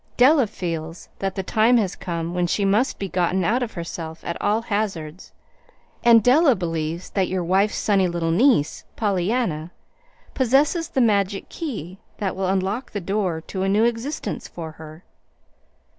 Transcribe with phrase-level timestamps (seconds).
[0.17, 4.25] Della feels that the time has come when she must be gotten out of herself,
[4.25, 5.31] at all hazards;
[6.03, 9.69] and Della believes that your wife's sunny little niece, Pollyanna,
[10.33, 15.03] possesses the magic key that will unlock the door to a new existence for her.